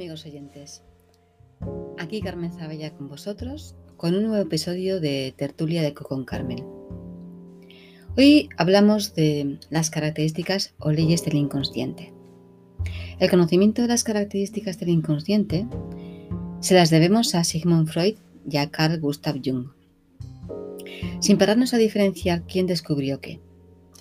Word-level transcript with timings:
amigos 0.00 0.24
oyentes, 0.24 0.82
aquí 1.98 2.22
Carmen 2.22 2.54
Zabella 2.54 2.94
con 2.94 3.10
vosotros 3.10 3.74
con 3.98 4.14
un 4.14 4.22
nuevo 4.22 4.42
episodio 4.42 4.98
de 4.98 5.34
Tertulia 5.36 5.82
de 5.82 5.92
con 5.92 6.24
Carmen. 6.24 6.64
Hoy 8.16 8.48
hablamos 8.56 9.14
de 9.14 9.58
las 9.68 9.90
características 9.90 10.72
o 10.78 10.90
leyes 10.90 11.22
del 11.26 11.34
inconsciente. 11.34 12.14
El 13.18 13.28
conocimiento 13.28 13.82
de 13.82 13.88
las 13.88 14.02
características 14.02 14.80
del 14.80 14.88
inconsciente 14.88 15.66
se 16.60 16.74
las 16.74 16.88
debemos 16.88 17.34
a 17.34 17.44
Sigmund 17.44 17.86
Freud 17.86 18.14
y 18.50 18.56
a 18.56 18.70
Carl 18.70 18.98
Gustav 19.00 19.38
Jung. 19.44 19.66
Sin 21.20 21.36
pararnos 21.36 21.74
a 21.74 21.76
diferenciar 21.76 22.44
quién 22.46 22.66
descubrió 22.66 23.20
qué. 23.20 23.38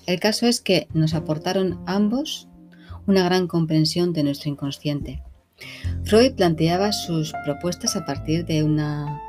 El 0.06 0.22
caso 0.22 0.48
es 0.48 0.62
que 0.62 0.88
nos 0.94 1.14
aportaron 1.14 1.84
ambos 1.86 2.48
una 3.06 3.26
gran 3.26 3.48
comprensión 3.48 4.14
de 4.14 4.24
nuestro 4.24 4.50
inconsciente. 4.50 5.24
Freud 6.04 6.36
planteaba 6.36 6.92
sus 6.92 7.34
propuestas 7.46 7.96
a 7.96 8.06
partir 8.06 8.46
de 8.46 8.64
una 8.64 9.22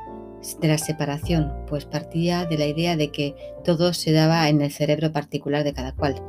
de 0.61 0.69
la 0.69 0.79
separación, 0.79 1.52
pues 1.69 1.84
partía 1.84 2.47
de 2.47 2.57
la 2.57 2.66
idea 2.66 2.97
de 2.97 3.11
que 3.11 3.34
todo 3.65 3.93
se 3.93 4.12
daba 4.12 4.48
en 4.48 4.62
el 4.62 4.71
cerebro 4.71 5.12
particular 5.12 5.65
de 5.65 5.74
cada 5.74 5.93
cual 5.93 6.23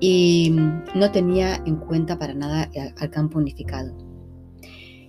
y 0.00 0.56
no 0.94 1.12
tenía 1.12 1.62
en 1.66 1.76
cuenta 1.76 2.18
para 2.18 2.34
nada 2.34 2.70
al 2.98 3.10
campo 3.10 3.38
unificado. 3.38 3.94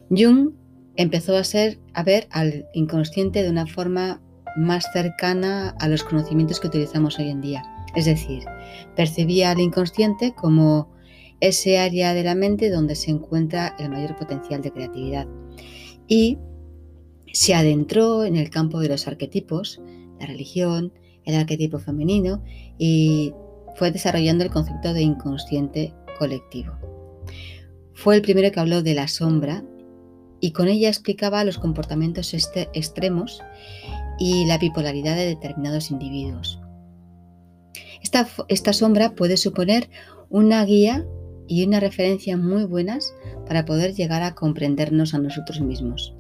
Jung 0.09 0.51
empezó 0.98 1.38
a, 1.38 1.43
ser, 1.45 1.79
a 1.93 2.03
ver 2.03 2.27
al 2.31 2.67
inconsciente 2.73 3.41
de 3.41 3.49
una 3.49 3.65
forma 3.65 4.21
más 4.57 4.85
cercana 4.91 5.73
a 5.79 5.88
los 5.88 6.03
conocimientos 6.03 6.59
que 6.59 6.67
utilizamos 6.67 7.17
hoy 7.17 7.29
en 7.29 7.40
día. 7.40 7.63
Es 7.95 8.05
decir, 8.05 8.43
percibía 8.95 9.51
al 9.51 9.59
inconsciente 9.62 10.34
como 10.35 10.91
ese 11.41 11.79
área 11.79 12.13
de 12.13 12.23
la 12.23 12.35
mente 12.35 12.70
donde 12.70 12.95
se 12.95 13.11
encuentra 13.11 13.75
el 13.79 13.89
mayor 13.89 14.15
potencial 14.15 14.61
de 14.61 14.71
creatividad. 14.71 15.27
Y 16.07 16.37
se 17.34 17.53
adentró 17.53 18.23
en 18.25 18.35
el 18.35 18.49
campo 18.49 18.79
de 18.79 18.89
los 18.89 19.07
arquetipos, 19.07 19.81
la 20.19 20.27
religión, 20.27 20.93
el 21.25 21.35
arquetipo 21.35 21.79
femenino 21.79 22.43
y 22.77 23.34
fue 23.75 23.91
desarrollando 23.91 24.43
el 24.43 24.51
concepto 24.51 24.93
de 24.93 25.01
inconsciente 25.01 25.93
colectivo. 26.17 26.73
Fue 27.93 28.15
el 28.15 28.21
primero 28.21 28.51
que 28.51 28.59
habló 28.59 28.81
de 28.81 28.95
la 28.95 29.07
sombra 29.07 29.63
y 30.39 30.51
con 30.51 30.67
ella 30.67 30.89
explicaba 30.89 31.43
los 31.43 31.57
comportamientos 31.57 32.34
este, 32.34 32.69
extremos 32.73 33.41
y 34.19 34.45
la 34.45 34.57
bipolaridad 34.57 35.15
de 35.15 35.27
determinados 35.27 35.91
individuos. 35.91 36.59
Esta, 38.01 38.27
esta 38.47 38.73
sombra 38.73 39.13
puede 39.15 39.37
suponer 39.37 39.89
una 40.29 40.65
guía 40.65 41.05
y 41.52 41.66
una 41.66 41.82
referencia 41.82 42.38
muy 42.38 42.63
buenas 42.63 43.13
para 43.46 43.66
poder 43.66 43.94
llegar 43.94 44.24
a 44.24 44.35
comprendernos 44.35 45.13
a 45.13 45.18
nosotros 45.18 45.60
mismos. 45.60 46.16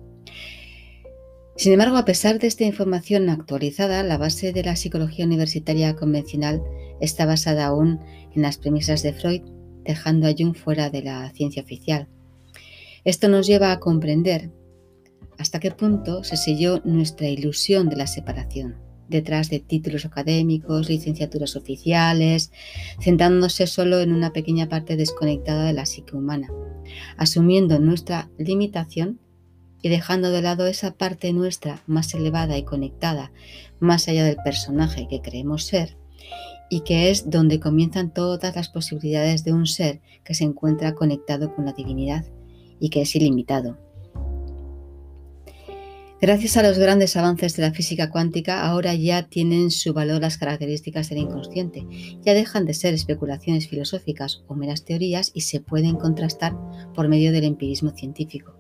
Sin 1.55 1.71
embargo, 1.71 1.95
a 1.95 2.03
pesar 2.03 2.37
de 2.37 2.47
esta 2.47 2.65
información 2.65 3.29
actualizada, 3.29 4.03
la 4.03 4.17
base 4.17 4.51
de 4.51 4.61
la 4.61 4.75
psicología 4.75 5.25
universitaria 5.25 5.95
convencional 5.95 6.61
está 6.99 7.25
basada 7.25 7.67
aún 7.67 8.01
en 8.35 8.41
las 8.41 8.57
premisas 8.57 9.03
de 9.03 9.13
Freud, 9.13 9.43
dejando 9.85 10.27
a 10.27 10.33
Jung 10.37 10.53
fuera 10.53 10.89
de 10.89 11.01
la 11.01 11.29
ciencia 11.31 11.63
oficial. 11.63 12.09
Esto 13.05 13.29
nos 13.29 13.47
lleva 13.47 13.71
a 13.71 13.79
comprender 13.79 14.51
hasta 15.37 15.61
qué 15.61 15.71
punto 15.71 16.25
se 16.25 16.35
selló 16.35 16.81
nuestra 16.83 17.29
ilusión 17.29 17.87
de 17.87 17.95
la 17.95 18.07
separación 18.07 18.90
detrás 19.11 19.51
de 19.51 19.59
títulos 19.59 20.05
académicos, 20.05 20.89
licenciaturas 20.89 21.55
oficiales, 21.55 22.51
centrándose 22.99 23.67
solo 23.67 23.99
en 23.99 24.11
una 24.11 24.33
pequeña 24.33 24.67
parte 24.67 24.95
desconectada 24.95 25.65
de 25.65 25.73
la 25.73 25.85
psique 25.85 26.15
humana, 26.15 26.47
asumiendo 27.17 27.77
nuestra 27.79 28.31
limitación 28.39 29.19
y 29.83 29.89
dejando 29.89 30.31
de 30.31 30.41
lado 30.41 30.65
esa 30.65 30.95
parte 30.95 31.33
nuestra 31.33 31.83
más 31.85 32.13
elevada 32.13 32.57
y 32.57 32.63
conectada, 32.63 33.31
más 33.79 34.07
allá 34.07 34.23
del 34.25 34.37
personaje 34.43 35.07
que 35.07 35.21
creemos 35.21 35.63
ser, 35.63 35.97
y 36.69 36.81
que 36.81 37.11
es 37.11 37.29
donde 37.29 37.59
comienzan 37.59 38.13
todas 38.13 38.55
las 38.55 38.69
posibilidades 38.69 39.43
de 39.43 39.53
un 39.53 39.67
ser 39.67 40.01
que 40.23 40.33
se 40.33 40.45
encuentra 40.45 40.95
conectado 40.95 41.53
con 41.53 41.65
la 41.65 41.73
divinidad 41.73 42.25
y 42.79 42.89
que 42.89 43.01
es 43.01 43.15
ilimitado. 43.15 43.77
Gracias 46.21 46.55
a 46.55 46.61
los 46.61 46.77
grandes 46.77 47.17
avances 47.17 47.55
de 47.55 47.63
la 47.63 47.73
física 47.73 48.11
cuántica, 48.11 48.61
ahora 48.61 48.93
ya 48.93 49.27
tienen 49.27 49.71
su 49.71 49.91
valor 49.91 50.21
las 50.21 50.37
características 50.37 51.09
del 51.09 51.17
inconsciente. 51.17 51.83
Ya 52.21 52.35
dejan 52.35 52.67
de 52.67 52.75
ser 52.75 52.93
especulaciones 52.93 53.67
filosóficas 53.67 54.43
o 54.47 54.53
meras 54.53 54.85
teorías 54.85 55.31
y 55.33 55.41
se 55.41 55.61
pueden 55.61 55.95
contrastar 55.95 56.55
por 56.93 57.07
medio 57.07 57.31
del 57.31 57.45
empirismo 57.45 57.89
científico. 57.89 58.55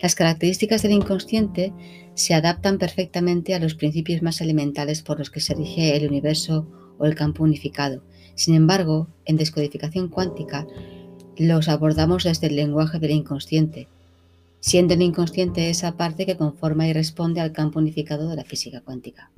Las 0.00 0.14
características 0.14 0.82
del 0.82 0.92
inconsciente 0.92 1.72
se 2.14 2.34
adaptan 2.34 2.78
perfectamente 2.78 3.56
a 3.56 3.58
los 3.58 3.74
principios 3.74 4.22
más 4.22 4.40
elementales 4.40 5.02
por 5.02 5.18
los 5.18 5.30
que 5.30 5.40
se 5.40 5.54
rige 5.54 5.96
el 5.96 6.06
universo 6.06 6.68
o 7.00 7.06
el 7.06 7.16
campo 7.16 7.42
unificado. 7.42 8.04
Sin 8.36 8.54
embargo, 8.54 9.08
en 9.24 9.38
descodificación 9.38 10.06
cuántica 10.06 10.68
los 11.36 11.68
abordamos 11.68 12.22
desde 12.22 12.46
el 12.46 12.54
lenguaje 12.54 13.00
del 13.00 13.10
inconsciente, 13.10 13.88
siendo 14.60 14.94
el 14.94 15.02
inconsciente 15.02 15.70
esa 15.70 15.96
parte 15.96 16.26
que 16.26 16.36
conforma 16.36 16.88
y 16.88 16.92
responde 16.92 17.40
al 17.40 17.52
campo 17.52 17.78
unificado 17.78 18.28
de 18.28 18.36
la 18.36 18.44
física 18.44 18.80
cuántica. 18.80 19.30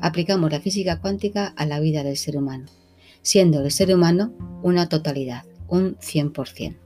Aplicamos 0.00 0.50
la 0.50 0.60
física 0.60 1.00
cuántica 1.00 1.46
a 1.46 1.66
la 1.66 1.80
vida 1.80 2.02
del 2.02 2.16
ser 2.16 2.36
humano, 2.36 2.66
siendo 3.22 3.62
el 3.62 3.70
ser 3.70 3.94
humano 3.94 4.32
una 4.62 4.88
totalidad, 4.88 5.44
un 5.68 5.96
100%. 5.96 6.76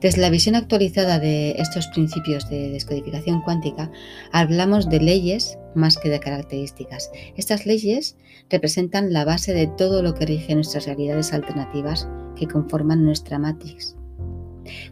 Desde 0.00 0.20
la 0.20 0.30
visión 0.30 0.54
actualizada 0.54 1.18
de 1.18 1.52
estos 1.52 1.86
principios 1.88 2.48
de 2.50 2.70
descodificación 2.70 3.40
cuántica, 3.42 3.90
hablamos 4.32 4.88
de 4.88 5.00
leyes 5.00 5.58
más 5.74 5.96
que 5.96 6.08
de 6.10 6.20
características. 6.20 7.10
Estas 7.36 7.66
leyes 7.66 8.16
representan 8.50 9.12
la 9.12 9.24
base 9.24 9.54
de 9.54 9.66
todo 9.66 10.02
lo 10.02 10.14
que 10.14 10.26
rige 10.26 10.54
nuestras 10.54 10.86
realidades 10.86 11.32
alternativas 11.32 12.08
que 12.36 12.46
conforman 12.46 13.04
nuestra 13.04 13.38
matrix. 13.38 13.96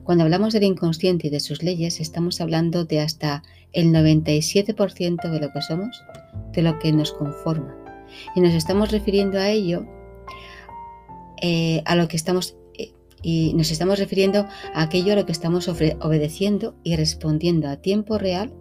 Cuando 0.02 0.24
hablamos 0.24 0.52
del 0.52 0.64
inconsciente 0.64 1.28
y 1.28 1.30
de 1.30 1.40
sus 1.40 1.62
leyes, 1.62 2.00
estamos 2.00 2.40
hablando 2.40 2.84
de 2.84 3.00
hasta 3.00 3.42
el 3.72 3.88
97% 3.92 5.30
de 5.30 5.40
lo 5.40 5.52
que 5.52 5.62
somos, 5.62 6.02
de 6.52 6.62
lo 6.62 6.78
que 6.78 6.92
nos 6.92 7.12
conforma. 7.12 7.76
Y 8.34 8.40
nos 8.40 8.54
estamos 8.54 8.92
refiriendo 8.92 9.38
a 9.38 9.48
ello, 9.48 9.86
eh, 11.42 11.82
a 11.84 11.96
lo 11.96 12.08
que 12.08 12.16
estamos, 12.16 12.56
eh, 12.78 12.92
y 13.22 13.54
nos 13.54 13.70
estamos 13.70 13.98
refiriendo 13.98 14.46
a 14.74 14.82
aquello 14.82 15.12
a 15.12 15.16
lo 15.16 15.26
que 15.26 15.32
estamos 15.32 15.68
obedeciendo 15.68 16.76
y 16.82 16.96
respondiendo 16.96 17.68
a 17.68 17.76
tiempo 17.76 18.18
real 18.18 18.52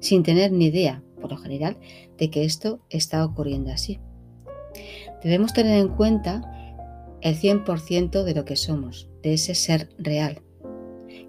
sin 0.00 0.24
tener 0.24 0.50
ni 0.50 0.66
idea, 0.66 1.02
por 1.20 1.30
lo 1.30 1.36
general, 1.38 1.78
de 2.18 2.28
que 2.30 2.44
esto 2.44 2.80
está 2.90 3.24
ocurriendo 3.24 3.72
así. 3.72 4.00
Debemos 5.22 5.52
tener 5.52 5.78
en 5.78 5.88
cuenta 5.88 6.61
el 7.22 7.36
100% 7.38 8.24
de 8.24 8.34
lo 8.34 8.44
que 8.44 8.56
somos, 8.56 9.08
de 9.22 9.34
ese 9.34 9.54
ser 9.54 9.88
real, 9.98 10.42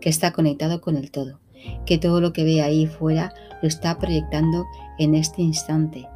que 0.01 0.09
está 0.09 0.33
conectado 0.33 0.81
con 0.81 0.97
el 0.97 1.11
todo, 1.11 1.39
que 1.85 1.97
todo 1.97 2.19
lo 2.19 2.33
que 2.33 2.43
ve 2.43 2.61
ahí 2.61 2.87
fuera 2.87 3.33
lo 3.61 3.67
está 3.67 3.97
proyectando 3.99 4.65
en 4.99 5.15
este 5.15 5.41
instante 5.41 6.07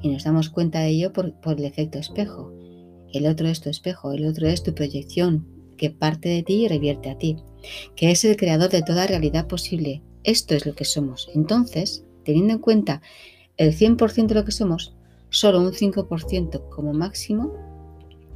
y 0.00 0.08
nos 0.08 0.24
damos 0.24 0.50
cuenta 0.50 0.80
de 0.80 0.88
ello 0.88 1.12
por, 1.12 1.34
el 1.44 1.64
efecto 1.64 1.98
espejo. 1.98 2.52
El 3.12 3.26
otro 3.26 3.48
es 3.48 3.60
tu 3.60 3.70
espejo, 3.70 4.12
el 4.12 4.26
otro 4.26 4.46
es 4.46 4.62
tu 4.62 4.74
proyección, 4.74 5.46
que 5.78 5.90
parte 5.90 6.28
de 6.28 6.42
ti 6.42 6.64
y 6.64 6.68
revierte 6.68 7.10
a 7.10 7.18
ti, 7.18 7.36
que 7.96 8.10
es 8.10 8.24
el 8.24 8.36
creador 8.36 8.70
de 8.70 8.82
toda 8.82 9.06
realidad 9.06 9.46
posible. 9.46 10.02
Esto 10.22 10.54
es 10.54 10.66
lo 10.66 10.74
que 10.74 10.84
somos. 10.84 11.30
Entonces, 11.34 12.04
teniendo 12.24 12.52
en 12.52 12.58
cuenta 12.58 13.02
el 13.56 13.74
100% 13.74 14.26
de 14.26 14.34
lo 14.34 14.44
que 14.44 14.52
somos, 14.52 14.94
solo 15.30 15.60
un 15.60 15.72
5% 15.72 16.68
como 16.68 16.92
máximo 16.92 17.73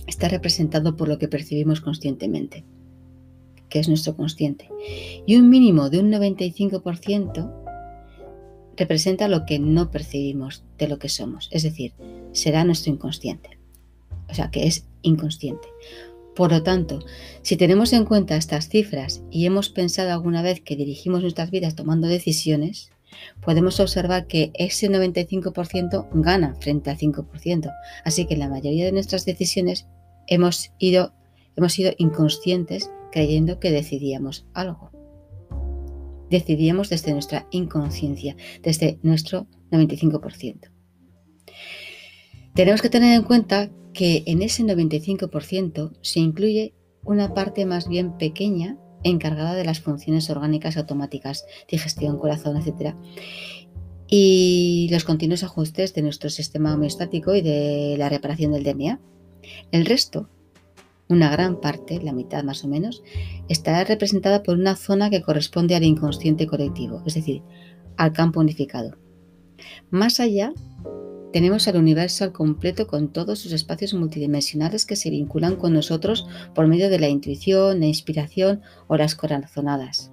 está 0.08 0.28
representado 0.28 0.96
por 0.96 1.08
lo 1.08 1.18
que 1.18 1.28
percibimos 1.28 1.80
conscientemente 1.80 2.64
que 3.68 3.78
es 3.78 3.88
nuestro 3.88 4.16
consciente, 4.16 4.68
y 5.26 5.36
un 5.36 5.48
mínimo 5.50 5.90
de 5.90 6.00
un 6.00 6.10
95% 6.10 7.52
representa 8.76 9.28
lo 9.28 9.44
que 9.44 9.58
no 9.58 9.90
percibimos 9.90 10.64
de 10.78 10.88
lo 10.88 10.98
que 10.98 11.08
somos, 11.08 11.48
es 11.52 11.62
decir, 11.64 11.92
será 12.32 12.64
nuestro 12.64 12.92
inconsciente, 12.92 13.58
o 14.28 14.34
sea, 14.34 14.50
que 14.50 14.66
es 14.66 14.86
inconsciente. 15.02 15.68
Por 16.34 16.52
lo 16.52 16.62
tanto, 16.62 17.00
si 17.42 17.56
tenemos 17.56 17.92
en 17.92 18.04
cuenta 18.04 18.36
estas 18.36 18.68
cifras 18.68 19.22
y 19.30 19.46
hemos 19.46 19.70
pensado 19.70 20.12
alguna 20.12 20.40
vez 20.40 20.60
que 20.60 20.76
dirigimos 20.76 21.22
nuestras 21.22 21.50
vidas 21.50 21.74
tomando 21.74 22.06
decisiones, 22.06 22.90
podemos 23.40 23.80
observar 23.80 24.28
que 24.28 24.52
ese 24.54 24.88
95% 24.88 26.08
gana 26.12 26.54
frente 26.60 26.90
al 26.90 26.98
5%. 26.98 27.72
Así 28.04 28.26
que 28.26 28.36
la 28.36 28.48
mayoría 28.48 28.84
de 28.84 28.92
nuestras 28.92 29.24
decisiones 29.24 29.88
hemos, 30.28 30.72
ido, 30.78 31.12
hemos 31.56 31.72
sido 31.72 31.92
inconscientes 31.98 32.90
creyendo 33.10 33.58
que 33.58 33.70
decidíamos 33.70 34.46
algo. 34.54 34.90
Decidíamos 36.30 36.90
desde 36.90 37.12
nuestra 37.12 37.48
inconsciencia, 37.50 38.36
desde 38.62 38.98
nuestro 39.02 39.46
95%. 39.70 40.70
Tenemos 42.54 42.82
que 42.82 42.90
tener 42.90 43.14
en 43.14 43.22
cuenta 43.22 43.70
que 43.92 44.22
en 44.26 44.42
ese 44.42 44.62
95% 44.62 45.92
se 46.02 46.20
incluye 46.20 46.74
una 47.04 47.32
parte 47.34 47.64
más 47.66 47.88
bien 47.88 48.18
pequeña 48.18 48.78
encargada 49.02 49.54
de 49.54 49.64
las 49.64 49.80
funciones 49.80 50.28
orgánicas 50.28 50.76
automáticas, 50.76 51.46
digestión, 51.70 52.18
corazón, 52.18 52.56
etc. 52.56 52.94
Y 54.08 54.88
los 54.90 55.04
continuos 55.04 55.44
ajustes 55.44 55.94
de 55.94 56.02
nuestro 56.02 56.30
sistema 56.30 56.74
homeostático 56.74 57.34
y 57.34 57.42
de 57.42 57.96
la 57.98 58.08
reparación 58.08 58.52
del 58.52 58.64
DNA. 58.64 59.00
El 59.72 59.86
resto, 59.86 60.28
una 61.08 61.30
gran 61.30 61.60
parte, 61.60 62.00
la 62.02 62.12
mitad 62.12 62.44
más 62.44 62.64
o 62.64 62.68
menos, 62.68 63.02
estará 63.48 63.84
representada 63.84 64.42
por 64.42 64.56
una 64.56 64.76
zona 64.76 65.10
que 65.10 65.22
corresponde 65.22 65.74
al 65.74 65.84
inconsciente 65.84 66.46
colectivo, 66.46 67.02
es 67.06 67.14
decir, 67.14 67.42
al 67.96 68.12
campo 68.12 68.40
unificado. 68.40 68.96
Más 69.90 70.20
allá, 70.20 70.52
tenemos 71.32 71.68
al 71.68 71.76
universo 71.76 72.24
al 72.24 72.32
completo 72.32 72.86
con 72.86 73.12
todos 73.12 73.38
sus 73.38 73.52
espacios 73.52 73.92
multidimensionales 73.94 74.86
que 74.86 74.96
se 74.96 75.10
vinculan 75.10 75.56
con 75.56 75.74
nosotros 75.74 76.26
por 76.54 76.66
medio 76.68 76.88
de 76.88 76.98
la 76.98 77.08
intuición, 77.08 77.80
la 77.80 77.86
inspiración 77.86 78.62
o 78.86 78.96
las 78.96 79.14
corazonadas. 79.14 80.10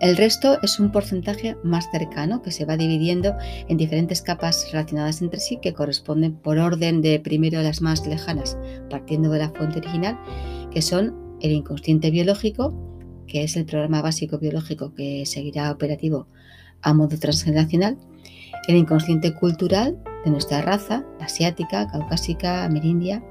El 0.00 0.16
resto 0.16 0.58
es 0.62 0.80
un 0.80 0.92
porcentaje 0.92 1.58
más 1.62 1.90
cercano 1.90 2.40
que 2.40 2.52
se 2.52 2.64
va 2.64 2.78
dividiendo 2.78 3.34
en 3.68 3.76
diferentes 3.76 4.22
capas 4.22 4.66
relacionadas 4.72 5.20
entre 5.20 5.40
sí 5.40 5.58
que 5.60 5.74
corresponden 5.74 6.36
por 6.36 6.58
orden 6.58 7.02
de 7.02 7.20
primero 7.20 7.60
las 7.60 7.82
más 7.82 8.06
lejanas, 8.06 8.56
partiendo 8.88 9.30
de 9.30 9.40
la 9.40 9.50
fuente 9.50 9.78
original, 9.78 10.18
que 10.70 10.80
son 10.80 11.36
el 11.42 11.52
inconsciente 11.52 12.10
biológico, 12.10 12.72
que 13.26 13.44
es 13.44 13.56
el 13.56 13.66
programa 13.66 14.00
básico 14.00 14.38
biológico 14.38 14.94
que 14.94 15.26
seguirá 15.26 15.70
operativo 15.70 16.26
a 16.80 16.94
modo 16.94 17.18
transgeneracional, 17.18 17.98
el 18.68 18.76
inconsciente 18.76 19.34
cultural 19.34 20.02
de 20.24 20.30
nuestra 20.30 20.62
raza, 20.62 21.04
asiática, 21.20 21.88
caucásica, 21.88 22.64
amerindia. 22.64 23.22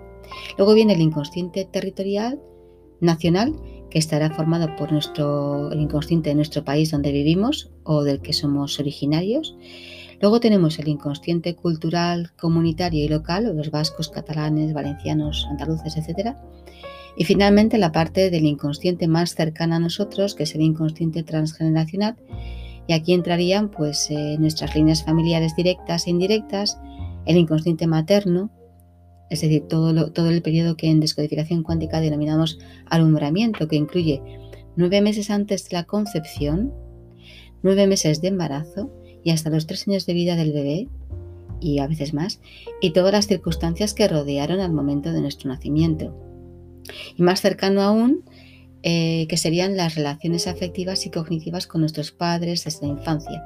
Luego 0.57 0.75
viene 0.75 0.93
el 0.93 1.01
inconsciente 1.01 1.65
territorial 1.65 2.39
nacional, 3.01 3.55
que 3.89 3.99
estará 3.99 4.29
formado 4.29 4.75
por 4.75 4.91
nuestro, 4.91 5.71
el 5.71 5.81
inconsciente 5.81 6.29
de 6.29 6.35
nuestro 6.35 6.63
país 6.63 6.91
donde 6.91 7.11
vivimos 7.11 7.71
o 7.83 8.03
del 8.03 8.21
que 8.21 8.33
somos 8.33 8.79
originarios. 8.79 9.55
Luego 10.21 10.39
tenemos 10.39 10.79
el 10.79 10.89
inconsciente 10.89 11.55
cultural, 11.55 12.31
comunitario 12.37 13.03
y 13.03 13.07
local, 13.07 13.55
los 13.55 13.71
vascos, 13.71 14.09
catalanes, 14.09 14.73
valencianos, 14.73 15.47
andaluces, 15.49 15.95
etc. 15.97 16.35
Y 17.17 17.23
finalmente 17.23 17.77
la 17.77 17.91
parte 17.91 18.29
del 18.29 18.45
inconsciente 18.45 19.07
más 19.07 19.33
cercana 19.33 19.77
a 19.77 19.79
nosotros, 19.79 20.35
que 20.35 20.43
es 20.43 20.55
el 20.55 20.61
inconsciente 20.61 21.23
transgeneracional, 21.23 22.17
y 22.87 22.93
aquí 22.93 23.13
entrarían 23.13 23.69
pues 23.69 24.09
eh, 24.09 24.37
nuestras 24.39 24.75
líneas 24.75 25.03
familiares 25.03 25.55
directas 25.55 26.07
e 26.07 26.09
indirectas, 26.09 26.79
el 27.25 27.37
inconsciente 27.37 27.87
materno, 27.87 28.51
es 29.29 29.41
decir, 29.41 29.63
todo, 29.67 30.11
todo 30.11 30.29
el 30.29 30.41
periodo 30.41 30.75
que 30.75 30.89
en 30.89 30.99
descodificación 30.99 31.63
cuántica 31.63 32.01
denominamos 32.01 32.59
alumbramiento, 32.85 33.67
que 33.67 33.75
incluye 33.75 34.21
nueve 34.75 35.01
meses 35.01 35.29
antes 35.29 35.69
de 35.69 35.77
la 35.77 35.83
concepción, 35.83 36.73
nueve 37.61 37.87
meses 37.87 38.21
de 38.21 38.29
embarazo 38.29 38.91
y 39.23 39.31
hasta 39.31 39.49
los 39.49 39.67
tres 39.67 39.87
años 39.87 40.05
de 40.05 40.13
vida 40.13 40.35
del 40.35 40.53
bebé, 40.53 40.87
y 41.59 41.79
a 41.79 41.87
veces 41.87 42.13
más, 42.13 42.39
y 42.81 42.91
todas 42.91 43.11
las 43.11 43.27
circunstancias 43.27 43.93
que 43.93 44.07
rodearon 44.07 44.59
al 44.59 44.71
momento 44.71 45.11
de 45.11 45.21
nuestro 45.21 45.49
nacimiento. 45.49 46.15
Y 47.15 47.21
más 47.21 47.41
cercano 47.41 47.81
aún, 47.81 48.23
eh, 48.81 49.27
que 49.27 49.35
serían 49.35 49.75
las 49.75 49.95
relaciones 49.95 50.47
afectivas 50.47 51.05
y 51.05 51.09
cognitivas 51.09 51.67
con 51.67 51.81
nuestros 51.81 52.11
padres 52.11 52.63
desde 52.63 52.87
la 52.87 52.93
infancia, 52.93 53.43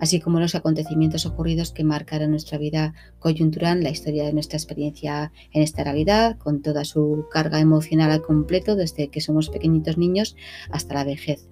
así 0.00 0.18
como 0.18 0.40
los 0.40 0.56
acontecimientos 0.56 1.24
ocurridos 1.24 1.70
que 1.70 1.84
marcaron 1.84 2.32
nuestra 2.32 2.58
vida 2.58 2.92
coyuntural, 3.20 3.84
la 3.84 3.90
historia 3.90 4.24
de 4.24 4.32
nuestra 4.32 4.56
experiencia 4.56 5.30
en 5.52 5.62
esta 5.62 5.84
realidad, 5.84 6.36
con 6.36 6.62
toda 6.62 6.84
su 6.84 7.26
carga 7.30 7.60
emocional 7.60 8.10
al 8.10 8.22
completo 8.22 8.74
desde 8.74 9.06
que 9.06 9.20
somos 9.20 9.50
pequeñitos 9.50 9.98
niños 9.98 10.34
hasta 10.70 10.94
la 10.94 11.04
vejez. 11.04 11.46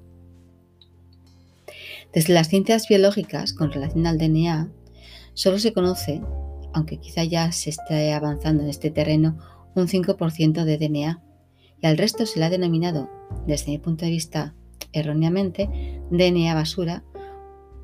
Desde 2.13 2.35
las 2.35 2.49
ciencias 2.49 2.89
biológicas, 2.89 3.53
con 3.53 3.71
relación 3.71 4.09
al 4.09 4.19
DNA, 4.19 4.73
solo 5.35 5.61
se 5.61 5.73
conoce, 5.73 6.21
aunque 6.73 6.99
quizá 6.99 7.23
ya 7.23 7.53
se 7.53 7.71
esté 7.71 8.13
avanzando 8.13 8.65
en 8.65 8.71
este 8.71 8.91
terreno, 8.91 9.39
un 9.77 9.87
5% 9.87 10.65
de 10.65 10.79
DNA 10.79 11.23
y 11.81 11.87
al 11.87 11.97
resto 11.97 12.27
se 12.27 12.41
le 12.41 12.47
ha 12.47 12.51
denominado, 12.51 13.20
desde 13.47 13.73
mi 13.73 13.79
punto 13.79 14.05
de 14.05 14.11
vista 14.11 14.55
erróneamente, 14.93 15.69
DNA 16.11 16.55
basura, 16.55 17.05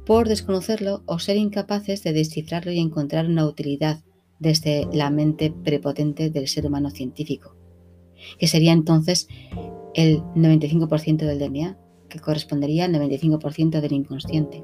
por 0.04 0.28
desconocerlo 0.28 1.02
o 1.06 1.19
ser 1.19 1.37
incapaces 1.37 2.02
de 2.02 2.12
descifrarlo 2.12 2.72
y 2.72 2.78
encontrar 2.78 3.26
una 3.26 3.46
utilidad 3.46 4.00
desde 4.38 4.87
la 4.93 5.10
mente 5.10 5.50
prepotente 5.50 6.31
del 6.31 6.48
ser 6.48 6.66
humano 6.66 6.90
científico, 6.90 7.56
que 8.38 8.46
sería 8.46 8.72
entonces 8.72 9.28
el 9.94 10.20
95% 10.34 11.26
del 11.26 11.38
DNA, 11.38 11.78
que 12.08 12.20
correspondería 12.20 12.84
al 12.84 12.94
95% 12.94 13.81
del 13.81 13.93
inconsciente. 13.93 14.62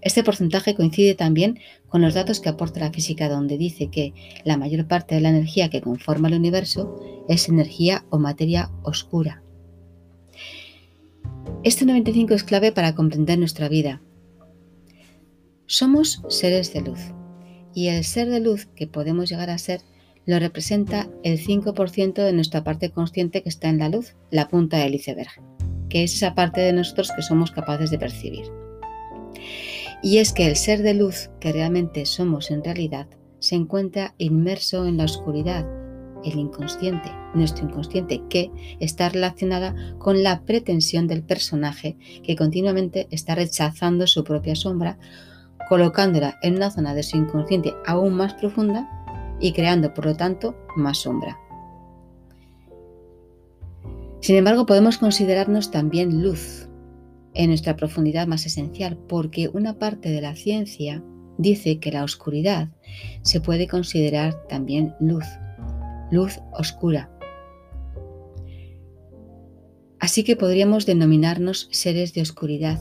Este 0.00 0.22
porcentaje 0.22 0.74
coincide 0.74 1.14
también 1.14 1.58
con 1.88 2.02
los 2.02 2.14
datos 2.14 2.40
que 2.40 2.48
aporta 2.48 2.80
la 2.80 2.92
física 2.92 3.28
donde 3.28 3.58
dice 3.58 3.88
que 3.88 4.14
la 4.44 4.56
mayor 4.56 4.86
parte 4.86 5.14
de 5.14 5.20
la 5.20 5.30
energía 5.30 5.70
que 5.70 5.80
conforma 5.80 6.28
el 6.28 6.34
universo 6.34 7.00
es 7.28 7.48
energía 7.48 8.04
o 8.10 8.18
materia 8.18 8.70
oscura. 8.82 9.42
Este 11.64 11.84
95 11.84 12.34
es 12.34 12.44
clave 12.44 12.72
para 12.72 12.94
comprender 12.94 13.38
nuestra 13.38 13.68
vida. 13.68 14.00
Somos 15.66 16.22
seres 16.28 16.72
de 16.72 16.82
luz 16.82 17.00
y 17.74 17.88
el 17.88 18.04
ser 18.04 18.28
de 18.28 18.40
luz 18.40 18.66
que 18.74 18.86
podemos 18.86 19.28
llegar 19.28 19.50
a 19.50 19.58
ser 19.58 19.82
lo 20.24 20.38
representa 20.38 21.08
el 21.24 21.38
5% 21.38 22.12
de 22.22 22.32
nuestra 22.32 22.62
parte 22.62 22.90
consciente 22.90 23.42
que 23.42 23.48
está 23.48 23.68
en 23.68 23.78
la 23.78 23.88
luz, 23.88 24.14
la 24.30 24.48
punta 24.48 24.76
del 24.76 24.94
iceberg, 24.94 25.30
que 25.88 26.04
es 26.04 26.14
esa 26.14 26.34
parte 26.34 26.60
de 26.60 26.74
nosotros 26.74 27.10
que 27.16 27.22
somos 27.22 27.50
capaces 27.50 27.90
de 27.90 27.98
percibir. 27.98 28.44
Y 30.02 30.18
es 30.18 30.32
que 30.32 30.46
el 30.46 30.56
ser 30.56 30.82
de 30.82 30.94
luz 30.94 31.30
que 31.40 31.52
realmente 31.52 32.06
somos 32.06 32.50
en 32.50 32.62
realidad 32.62 33.08
se 33.40 33.54
encuentra 33.54 34.14
inmerso 34.18 34.86
en 34.86 34.96
la 34.96 35.04
oscuridad, 35.04 35.66
el 36.24 36.38
inconsciente, 36.38 37.10
nuestro 37.34 37.66
inconsciente, 37.66 38.22
que 38.28 38.50
está 38.80 39.08
relacionada 39.08 39.74
con 39.98 40.22
la 40.22 40.42
pretensión 40.42 41.06
del 41.06 41.22
personaje 41.22 41.96
que 42.22 42.36
continuamente 42.36 43.06
está 43.10 43.34
rechazando 43.34 44.06
su 44.06 44.24
propia 44.24 44.56
sombra, 44.56 44.98
colocándola 45.68 46.38
en 46.42 46.56
una 46.56 46.70
zona 46.70 46.94
de 46.94 47.02
su 47.02 47.16
inconsciente 47.16 47.74
aún 47.86 48.14
más 48.14 48.34
profunda 48.34 48.88
y 49.40 49.52
creando, 49.52 49.94
por 49.94 50.06
lo 50.06 50.16
tanto, 50.16 50.56
más 50.76 50.98
sombra. 50.98 51.38
Sin 54.20 54.36
embargo, 54.36 54.66
podemos 54.66 54.98
considerarnos 54.98 55.70
también 55.70 56.22
luz, 56.22 56.67
en 57.38 57.50
nuestra 57.50 57.76
profundidad 57.76 58.26
más 58.26 58.44
esencial, 58.46 58.98
porque 59.08 59.48
una 59.48 59.78
parte 59.78 60.10
de 60.10 60.20
la 60.20 60.34
ciencia 60.34 61.04
dice 61.38 61.78
que 61.78 61.92
la 61.92 62.02
oscuridad 62.02 62.68
se 63.22 63.40
puede 63.40 63.68
considerar 63.68 64.46
también 64.48 64.92
luz, 64.98 65.24
luz 66.10 66.40
oscura. 66.52 67.10
Así 70.00 70.24
que 70.24 70.34
podríamos 70.34 70.84
denominarnos 70.84 71.68
seres 71.70 72.12
de 72.12 72.22
oscuridad 72.22 72.80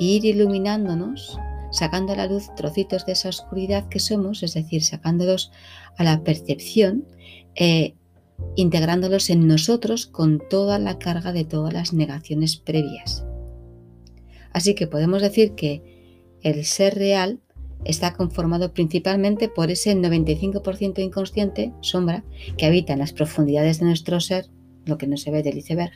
e 0.00 0.04
ir 0.04 0.24
iluminándonos, 0.24 1.38
sacando 1.70 2.12
a 2.12 2.16
la 2.16 2.26
luz 2.26 2.52
trocitos 2.56 3.06
de 3.06 3.12
esa 3.12 3.28
oscuridad 3.28 3.88
que 3.88 4.00
somos, 4.00 4.42
es 4.42 4.54
decir, 4.54 4.82
sacándolos 4.82 5.52
a 5.96 6.02
la 6.02 6.24
percepción, 6.24 7.04
e 7.54 7.94
integrándolos 8.56 9.30
en 9.30 9.46
nosotros 9.46 10.06
con 10.06 10.42
toda 10.50 10.80
la 10.80 10.98
carga 10.98 11.32
de 11.32 11.44
todas 11.44 11.72
las 11.72 11.92
negaciones 11.92 12.56
previas. 12.56 13.24
Así 14.52 14.74
que 14.74 14.86
podemos 14.86 15.22
decir 15.22 15.54
que 15.54 15.82
el 16.42 16.64
ser 16.64 16.94
real 16.94 17.40
está 17.84 18.14
conformado 18.14 18.72
principalmente 18.72 19.48
por 19.48 19.70
ese 19.70 19.94
95% 19.96 20.98
inconsciente, 20.98 21.72
sombra, 21.80 22.24
que 22.56 22.66
habita 22.66 22.92
en 22.92 22.98
las 22.98 23.12
profundidades 23.12 23.80
de 23.80 23.86
nuestro 23.86 24.20
ser, 24.20 24.46
lo 24.84 24.98
que 24.98 25.06
no 25.06 25.16
se 25.16 25.30
ve 25.30 25.42
del 25.42 25.58
iceberg, 25.58 25.92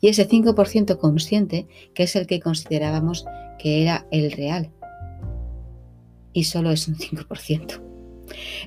y 0.00 0.08
ese 0.08 0.28
5% 0.28 0.98
consciente, 0.98 1.66
que 1.94 2.04
es 2.04 2.16
el 2.16 2.26
que 2.26 2.40
considerábamos 2.40 3.24
que 3.58 3.82
era 3.82 4.06
el 4.10 4.32
real, 4.32 4.70
y 6.32 6.44
solo 6.44 6.70
es 6.70 6.86
un 6.88 6.96
5%. 6.96 7.82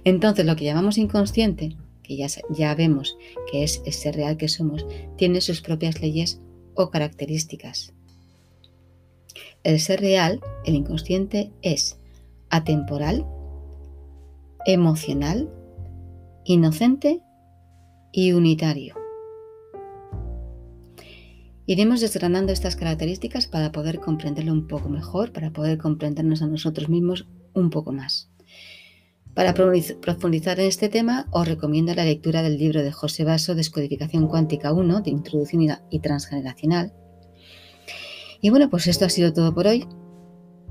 Entonces, 0.04 0.46
lo 0.46 0.56
que 0.56 0.66
llamamos 0.66 0.98
inconsciente, 0.98 1.78
que 2.04 2.18
ya, 2.18 2.28
ya 2.50 2.76
vemos 2.76 3.18
que 3.50 3.64
es 3.64 3.82
ese 3.86 4.12
real 4.12 4.36
que 4.38 4.50
somos, 4.50 4.86
tiene 5.18 5.40
sus 5.40 5.62
propias 5.62 6.02
leyes 6.02 6.42
o 6.76 6.90
características. 6.90 7.94
El 9.64 9.80
ser 9.80 10.02
real, 10.02 10.42
el 10.66 10.76
inconsciente, 10.76 11.52
es 11.62 11.98
atemporal, 12.50 13.26
emocional, 14.66 15.50
inocente 16.46 17.22
y 18.12 18.34
unitario. 18.34 18.96
Iremos 21.66 22.02
desgranando 22.02 22.52
estas 22.52 22.76
características 22.76 23.48
para 23.48 23.72
poder 23.72 24.00
comprenderlo 24.00 24.52
un 24.52 24.68
poco 24.68 24.90
mejor, 24.90 25.32
para 25.32 25.52
poder 25.52 25.78
comprendernos 25.78 26.42
a 26.42 26.48
nosotros 26.48 26.90
mismos 26.90 27.28
un 27.54 27.70
poco 27.70 27.94
más. 27.94 28.30
Para 29.34 29.56
profundizar 29.56 30.60
en 30.60 30.68
este 30.68 30.90
tema, 30.90 31.28
os 31.32 31.48
recomiendo 31.48 31.96
la 31.96 32.04
lectura 32.04 32.44
del 32.44 32.58
libro 32.60 32.84
de 32.84 32.92
José 32.92 33.24
Basso, 33.24 33.56
Descodificación 33.56 34.28
Cuántica 34.28 34.74
1, 34.74 35.02
de 35.02 35.10
Introducción 35.10 35.80
y 35.90 36.00
Transgeneracional. 36.00 36.94
Y 38.44 38.50
bueno, 38.50 38.70
pues 38.70 38.88
esto 38.88 39.06
ha 39.06 39.10
sido 39.10 39.32
todo 39.32 39.56
por 39.56 39.68
hoy. 39.68 39.88